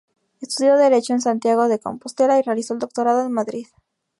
[0.41, 3.67] Estudió Derecho, en Santiago de Compostela y realizó el doctorado en Madrid.